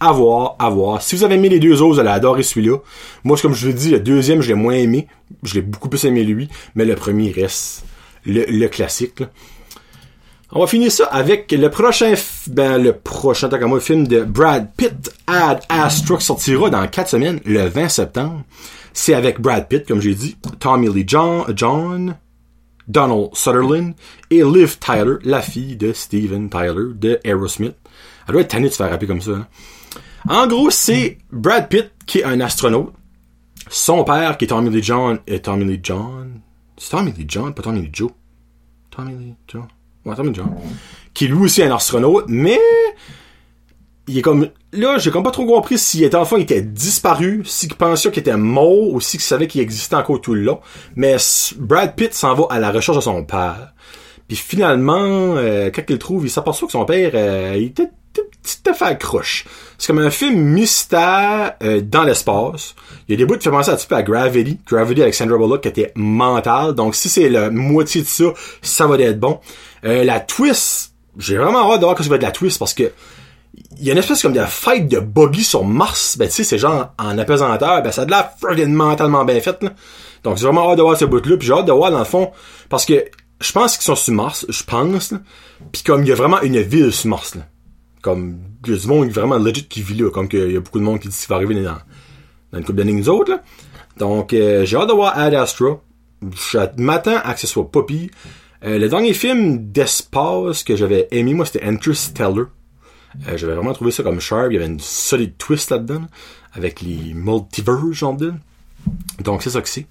à 0.00 0.12
voir, 0.12 0.56
à 0.58 0.70
voir. 0.70 1.00
Si 1.00 1.14
vous 1.14 1.22
avez 1.22 1.36
aimé 1.36 1.48
les 1.48 1.60
deux 1.60 1.80
autres, 1.82 1.94
vous 1.94 2.00
allez 2.00 2.08
adorer 2.10 2.42
celui-là. 2.42 2.78
Moi, 3.22 3.36
comme 3.40 3.54
je 3.54 3.60
vous 3.60 3.66
l'ai 3.68 3.74
dit, 3.74 3.90
le 3.90 4.00
deuxième, 4.00 4.42
je 4.42 4.48
l'ai 4.48 4.54
moins 4.54 4.74
aimé. 4.74 5.06
Je 5.44 5.54
l'ai 5.54 5.62
beaucoup 5.62 5.88
plus 5.88 6.04
aimé 6.04 6.24
lui, 6.24 6.48
mais 6.74 6.84
le 6.84 6.96
premier 6.96 7.30
reste 7.30 7.84
le, 8.26 8.44
le 8.48 8.68
classique, 8.68 9.20
là. 9.20 9.26
On 10.50 10.60
va 10.60 10.66
finir 10.66 10.90
ça 10.90 11.04
avec 11.06 11.52
le 11.52 11.68
prochain, 11.68 12.14
ben, 12.46 12.82
le 12.82 12.94
prochain, 12.94 13.48
tant 13.50 13.68
moi, 13.68 13.80
film 13.80 14.06
de 14.06 14.24
Brad 14.24 14.70
Pitt, 14.76 15.12
Ad 15.26 15.60
Astra, 15.68 16.16
qui 16.16 16.24
sortira 16.24 16.70
dans 16.70 16.86
4 16.86 17.08
semaines, 17.10 17.40
le 17.44 17.66
20 17.68 17.88
septembre. 17.90 18.44
C'est 18.94 19.12
avec 19.12 19.40
Brad 19.40 19.68
Pitt, 19.68 19.86
comme 19.86 20.00
j'ai 20.00 20.14
dit, 20.14 20.36
Tommy 20.58 20.88
Lee 20.88 21.04
John, 21.06 21.44
John, 21.54 22.16
Donald 22.88 23.28
Sutherland 23.34 23.94
et 24.30 24.42
Liv 24.42 24.78
Tyler, 24.78 25.16
la 25.22 25.42
fille 25.42 25.76
de 25.76 25.92
Steven 25.92 26.48
Tyler 26.48 26.94
de 26.94 27.20
Aerosmith. 27.24 27.76
Elle 28.26 28.32
doit 28.32 28.40
être 28.42 28.48
tannée 28.48 28.68
de 28.68 28.72
se 28.72 28.78
faire 28.78 28.90
rappeler 28.90 29.06
comme 29.06 29.20
ça. 29.20 29.32
hein. 29.32 29.46
En 30.28 30.46
gros, 30.46 30.70
c'est 30.70 31.18
Brad 31.30 31.68
Pitt 31.68 31.90
qui 32.06 32.20
est 32.20 32.24
un 32.24 32.40
astronaute. 32.40 32.94
Son 33.68 34.02
père 34.02 34.38
qui 34.38 34.46
est 34.46 34.48
Tommy 34.48 34.70
Lee 34.70 34.82
John 34.82 35.18
et 35.26 35.40
Tommy 35.40 35.66
Lee 35.66 35.80
John. 35.82 36.40
C'est 36.78 36.90
Tommy 36.90 37.12
Lee 37.12 37.26
John, 37.28 37.52
pas 37.52 37.62
Tommy 37.62 37.82
Lee 37.82 37.90
Joe. 37.92 38.10
Tommy 38.90 39.12
Lee 39.12 39.34
John. 39.46 39.68
Qui 41.14 41.24
est 41.24 41.28
lui 41.28 41.44
aussi 41.44 41.62
un 41.62 41.74
astronaute, 41.74 42.26
mais 42.28 42.60
il 44.08 44.18
est 44.18 44.22
comme 44.22 44.48
là 44.72 44.96
j'ai 44.98 45.10
comme 45.10 45.22
pas 45.22 45.30
trop 45.30 45.44
compris 45.44 45.76
s'il 45.76 46.02
était 46.02 46.16
enfant 46.16 46.36
il 46.36 46.42
était 46.42 46.62
disparu 46.62 47.42
s'il 47.44 47.74
pensait 47.74 48.10
qu'il 48.10 48.20
était 48.20 48.36
mort 48.36 48.92
ou 48.92 49.00
s'il 49.00 49.20
savait 49.20 49.46
qu'il 49.46 49.60
existait 49.60 49.96
encore 49.96 50.20
tout 50.20 50.34
le 50.34 50.42
long. 50.42 50.60
Mais 50.96 51.16
Brad 51.56 51.94
Pitt 51.94 52.14
s'en 52.14 52.34
va 52.34 52.46
à 52.50 52.58
la 52.58 52.70
recherche 52.70 52.96
de 52.96 53.02
son 53.02 53.24
père. 53.24 53.74
Puis 54.26 54.36
finalement 54.36 55.34
euh, 55.36 55.70
quand 55.70 55.82
il 55.88 55.92
le 55.92 55.98
trouve 55.98 56.24
il 56.24 56.30
s'aperçoit 56.30 56.66
que 56.66 56.72
son 56.72 56.84
père 56.84 57.12
euh, 57.14 57.52
était 57.52 57.90
un 58.56 58.62
petit 58.62 58.78
peu 58.80 58.84
à 58.84 58.94
croche 58.94 59.44
c'est 59.76 59.88
comme 59.88 59.98
un 59.98 60.10
film 60.10 60.40
mystère 60.40 61.54
euh, 61.62 61.80
dans 61.80 62.04
l'espace 62.04 62.74
il 63.08 63.12
y 63.12 63.14
a 63.14 63.16
des 63.16 63.24
bouts 63.24 63.38
qui 63.38 63.48
font 63.48 63.56
penser 63.56 63.70
un 63.70 63.76
petit 63.76 63.86
peu 63.86 63.96
à 63.96 64.02
Gravity 64.02 64.58
Gravity 64.66 65.02
avec 65.02 65.14
Sandra 65.14 65.36
Bullock 65.38 65.60
qui 65.60 65.68
était 65.68 65.92
mental 65.96 66.74
donc 66.74 66.94
si 66.94 67.08
c'est 67.08 67.28
la 67.28 67.50
moitié 67.50 68.02
de 68.02 68.06
ça 68.06 68.24
ça 68.62 68.86
va 68.86 68.96
être 68.98 69.20
bon 69.20 69.40
Euh, 69.84 70.02
la 70.04 70.20
twist 70.20 70.94
j'ai 71.18 71.36
vraiment 71.36 71.72
hâte 71.72 71.80
de 71.80 71.84
voir 71.84 71.96
que 71.96 72.02
ça 72.02 72.08
va 72.08 72.16
être 72.16 72.22
la 72.22 72.30
twist 72.30 72.58
parce 72.58 72.74
que 72.74 72.92
il 73.78 73.84
y 73.84 73.90
a 73.90 73.92
une 73.92 73.98
espèce 73.98 74.22
comme 74.22 74.32
de 74.32 74.44
fight 74.44 74.88
de 74.88 75.00
buggy 75.00 75.44
sur 75.44 75.64
Mars. 75.64 76.16
Ben, 76.18 76.28
tu 76.28 76.34
sais, 76.34 76.44
c'est 76.44 76.58
genre 76.58 76.92
en 76.98 77.18
apesanteur. 77.18 77.82
Ben, 77.82 77.92
ça 77.92 78.02
a 78.02 78.04
de 78.04 78.10
l'air 78.10 78.30
friggin' 78.40 78.72
mentalement 78.72 79.24
bien 79.24 79.40
fait. 79.40 79.64
Donc, 80.24 80.36
j'ai 80.36 80.44
vraiment 80.44 80.70
hâte 80.70 80.78
de 80.78 80.82
voir 80.82 80.96
ce 80.96 81.04
bout-là. 81.04 81.36
Puis 81.36 81.46
j'ai 81.46 81.52
hâte 81.52 81.66
de 81.66 81.72
voir, 81.72 81.90
dans 81.90 81.98
le 81.98 82.04
fond, 82.04 82.30
parce 82.68 82.84
que 82.84 83.04
je 83.40 83.52
pense 83.52 83.76
qu'ils 83.76 83.84
sont 83.84 83.96
sur 83.96 84.14
Mars, 84.14 84.46
je 84.48 84.62
pense. 84.64 85.14
Puis 85.72 85.82
comme 85.82 86.02
il 86.02 86.08
y 86.08 86.12
a 86.12 86.14
vraiment 86.14 86.40
une 86.42 86.60
ville 86.60 86.92
sur 86.92 87.08
Mars, 87.08 87.34
là. 87.34 87.42
Comme, 88.08 88.38
il 88.66 88.72
y 88.72 88.76
a 88.76 88.78
du 88.78 88.86
monde 88.86 89.08
vraiment 89.10 89.38
legit 89.38 89.66
qui 89.66 89.82
vit 89.82 89.94
là. 89.94 90.10
Comme 90.10 90.28
qu'il 90.28 90.50
y 90.50 90.56
a 90.56 90.60
beaucoup 90.60 90.78
de 90.78 90.84
monde 90.84 91.00
qui 91.00 91.08
dit 91.08 91.16
qu'il 91.16 91.28
va 91.28 91.36
arriver 91.36 91.54
dans, 91.62 91.78
dans 92.52 92.58
une 92.58 92.64
couple 92.64 92.78
d'années 92.78 92.92
nous 92.92 93.08
autres, 93.08 93.32
là. 93.32 93.42
Donc, 93.98 94.32
euh, 94.32 94.64
j'ai 94.64 94.76
hâte 94.76 94.88
de 94.88 94.94
voir 94.94 95.18
Ad 95.18 95.34
Astra. 95.34 95.80
Je 96.22 96.58
m'attends 96.76 97.18
à 97.22 97.34
que 97.34 97.40
ce 97.40 97.46
soit 97.46 97.70
pas 97.70 97.82
pire. 97.82 98.10
Euh, 98.64 98.78
le 98.78 98.88
dernier 98.88 99.12
film 99.12 99.70
d'espace 99.70 100.62
que 100.64 100.76
j'avais 100.76 101.08
aimé, 101.10 101.34
moi, 101.34 101.46
c'était 101.46 101.64
Interstellar. 101.64 102.46
Euh, 103.26 103.36
j'avais 103.36 103.54
vraiment 103.54 103.72
trouvé 103.72 103.90
ça 103.90 104.02
comme 104.02 104.20
sharp. 104.20 104.50
Il 104.50 104.54
y 104.54 104.56
avait 104.56 104.66
une 104.66 104.80
solide 104.80 105.36
twist 105.36 105.70
là-dedans, 105.70 106.00
là, 106.00 106.08
avec 106.52 106.80
les 106.80 107.14
multiverses, 107.14 107.92
genre 107.92 108.14
de. 108.14 108.32
Donc, 109.22 109.42
c'est 109.42 109.50
ça 109.50 109.60
que 109.60 109.68
c'est. 109.68 109.86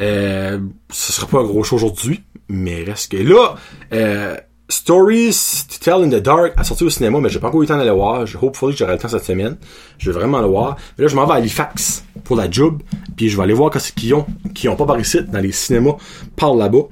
Euh, 0.00 0.58
ce 0.90 1.12
sera 1.12 1.26
pas 1.26 1.40
un 1.40 1.44
gros 1.44 1.62
show 1.62 1.76
aujourd'hui, 1.76 2.22
mais 2.48 2.82
reste 2.82 3.12
que 3.12 3.16
là, 3.16 3.54
euh, 3.92 4.36
Stories 4.68 5.66
to 5.68 5.78
Tell 5.78 6.02
in 6.02 6.08
the 6.08 6.22
Dark 6.22 6.54
a 6.56 6.64
sorti 6.64 6.84
au 6.84 6.90
cinéma, 6.90 7.20
mais 7.20 7.28
j'ai 7.28 7.38
pas 7.38 7.48
encore 7.48 7.60
eu 7.60 7.64
le 7.64 7.68
temps 7.68 7.76
d'aller 7.76 7.90
le 7.90 7.94
voir. 7.96 8.24
Hopefully 8.42 8.72
que 8.72 8.78
j'aurai 8.78 8.92
le 8.94 8.98
temps 8.98 9.08
cette 9.08 9.24
semaine. 9.24 9.56
Je 9.98 10.10
vais 10.10 10.18
vraiment 10.18 10.40
le 10.40 10.46
voir. 10.46 10.76
Mais 10.96 11.04
là, 11.04 11.08
je 11.08 11.16
m'en 11.16 11.26
vais 11.26 11.32
à 11.32 11.36
Halifax 11.36 12.04
pour 12.24 12.36
la 12.36 12.50
job, 12.50 12.80
puis 13.16 13.28
je 13.28 13.36
vais 13.36 13.42
aller 13.42 13.52
voir 13.52 13.70
qu'est-ce 13.70 13.92
qu'ils 13.92 14.14
ont, 14.14 14.24
qui 14.54 14.68
ont 14.68 14.76
pas 14.76 14.86
par 14.86 14.98
ici, 14.98 15.22
dans 15.24 15.40
les 15.40 15.52
cinémas, 15.52 15.96
par 16.36 16.54
là-bas. 16.54 16.84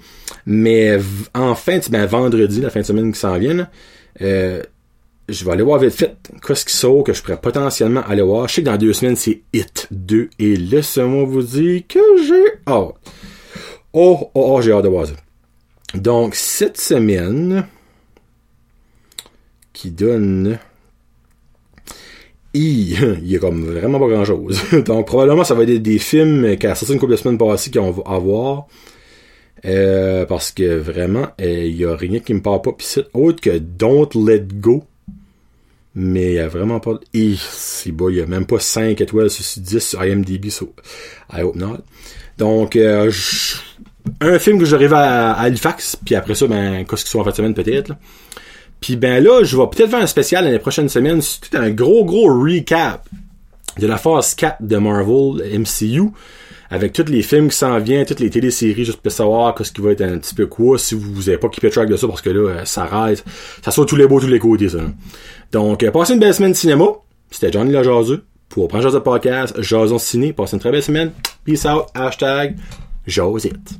Mais 0.44 0.98
v- 0.98 1.04
en 1.34 1.54
fin 1.54 1.78
de, 1.78 1.84
ben, 1.90 2.04
vendredi, 2.06 2.60
la 2.60 2.68
fin 2.70 2.80
de 2.80 2.84
semaine 2.84 3.10
qui 3.12 3.18
s'en 3.18 3.38
vient, 3.38 3.66
euh, 4.20 4.62
je 5.28 5.44
vais 5.44 5.52
aller 5.52 5.62
voir 5.62 5.78
vite 5.78 5.94
fait 5.94 6.16
qu'est-ce 6.46 6.66
qui 6.66 6.76
sort 6.76 7.04
que 7.04 7.12
je 7.14 7.22
pourrais 7.22 7.40
potentiellement 7.40 8.02
aller 8.06 8.22
voir. 8.22 8.48
Je 8.48 8.54
sais 8.56 8.62
que 8.62 8.66
dans 8.66 8.76
deux 8.76 8.92
semaines, 8.92 9.16
c'est 9.16 9.40
Hit 9.54 9.88
2. 9.90 10.28
Et 10.38 10.56
laissez-moi 10.56 11.24
vous 11.24 11.42
dire 11.42 11.82
que 11.88 11.98
j'ai 12.26 12.60
hâte. 12.70 12.94
Oh, 13.94 14.18
oh, 14.24 14.30
oh, 14.34 14.60
j'ai 14.60 14.72
hâte 14.72 14.84
de 14.84 14.88
voir 14.88 15.06
ça. 15.06 15.12
Donc, 15.94 16.34
cette 16.34 16.78
semaine, 16.78 17.66
qui 19.72 19.90
donne... 19.90 20.58
Il, 22.54 22.92
il 23.22 23.30
y 23.30 23.36
a 23.36 23.38
comme 23.38 23.64
vraiment 23.64 23.98
pas 23.98 24.08
grand 24.08 24.24
chose. 24.24 24.60
Donc, 24.84 25.06
probablement, 25.06 25.44
ça 25.44 25.54
va 25.54 25.62
être 25.62 25.76
des, 25.76 25.98
films 25.98 26.56
sorti 26.60 26.92
une 26.92 26.98
couple 26.98 27.12
de 27.12 27.16
semaines 27.16 27.38
passées 27.38 27.70
qu'on 27.70 27.90
va 27.90 28.02
avoir. 28.06 28.66
Euh, 29.64 30.26
parce 30.26 30.50
que 30.50 30.76
vraiment, 30.76 31.28
euh, 31.40 31.64
il 31.66 31.76
y 31.76 31.84
a 31.84 31.94
rien 31.94 32.18
qui 32.18 32.34
me 32.34 32.42
parle 32.42 32.62
pas 32.62 32.72
c'est 32.78 33.06
autre 33.14 33.40
que 33.40 33.58
Don't 33.58 34.08
Let 34.14 34.46
Go. 34.54 34.84
Mais 35.94 36.32
il 36.32 36.34
y 36.34 36.38
a 36.38 36.48
vraiment 36.48 36.80
pas... 36.80 36.98
Et 37.12 37.34
c'est 37.38 37.92
beau, 37.92 38.08
il 38.08 38.16
y 38.16 38.20
a 38.22 38.26
même 38.26 38.46
pas 38.46 38.58
5 38.58 39.00
étoiles 39.00 39.30
sur 39.30 39.62
10 39.62 39.78
sur 39.78 40.02
IMDb, 40.02 40.48
so 40.48 40.72
I 41.32 41.42
hope 41.42 41.56
not. 41.56 41.78
Donc, 42.38 42.76
euh, 42.76 43.10
un 44.20 44.38
film 44.38 44.58
que 44.58 44.64
j'arrive 44.64 44.94
à, 44.94 45.32
à 45.32 45.42
Halifax, 45.42 45.96
puis 45.96 46.14
après 46.14 46.34
ça, 46.34 46.46
ben, 46.46 46.84
qu'est-ce 46.84 47.04
qu'ils 47.04 47.10
sont 47.10 47.20
en 47.20 47.24
fin 47.24 47.30
de 47.30 47.36
semaine 47.36 47.54
peut-être. 47.54 47.92
Puis 48.80 48.96
ben 48.96 49.22
là, 49.22 49.44
je 49.44 49.56
vais 49.56 49.66
peut-être 49.70 49.90
faire 49.90 50.02
un 50.02 50.06
spécial 50.06 50.44
l'année 50.44 50.58
prochaine 50.58 50.88
semaine, 50.88 51.20
c'est 51.22 51.40
tout 51.40 51.56
un 51.56 51.70
gros 51.70 52.04
gros 52.04 52.26
recap 52.26 53.06
de 53.78 53.86
la 53.86 53.96
phase 53.96 54.34
4 54.34 54.56
de 54.60 54.76
Marvel 54.76 55.60
MCU 55.60 56.10
avec 56.68 56.94
tous 56.94 57.04
les 57.04 57.22
films 57.22 57.50
qui 57.50 57.56
s'en 57.56 57.78
viennent, 57.78 58.06
toutes 58.06 58.20
les 58.20 58.30
téléséries, 58.30 58.86
juste 58.86 59.00
pour 59.00 59.12
savoir 59.12 59.54
qu'est-ce 59.54 59.72
qui 59.72 59.82
va 59.82 59.92
être 59.92 60.00
un 60.00 60.16
petit 60.16 60.34
peu 60.34 60.46
quoi, 60.46 60.78
si 60.78 60.94
vous 60.94 61.12
vous 61.12 61.28
avez 61.28 61.36
pas 61.36 61.48
keepé 61.48 61.68
track 61.68 61.88
de 61.88 61.96
ça, 61.96 62.08
parce 62.08 62.22
que 62.22 62.30
là, 62.30 62.48
euh, 62.48 62.64
ça 62.64 62.86
reste, 62.86 63.26
ça 63.62 63.70
sort 63.70 63.84
tous 63.84 63.96
les 63.96 64.06
beaux, 64.06 64.18
tous 64.18 64.26
les 64.26 64.38
côtés. 64.38 64.68
Donc, 65.52 65.82
euh, 65.82 65.90
passez 65.90 66.14
une 66.14 66.20
belle 66.20 66.32
semaine 66.32 66.52
de 66.52 66.56
cinéma. 66.56 66.86
C'était 67.30 67.52
Johnny 67.52 67.72
le 67.72 67.82
Jaseux 67.82 68.24
pour 68.48 68.68
Prendre 68.68 68.84
Jazz 68.84 68.98
Podcast, 69.04 69.54
Jason 69.60 69.98
Ciné. 69.98 70.32
Passez 70.32 70.54
une 70.54 70.60
très 70.60 70.70
belle 70.70 70.82
semaine. 70.82 71.12
Peace 71.44 71.66
out. 71.66 71.86
Hashtag 71.94 72.56
Josette. 73.06 73.74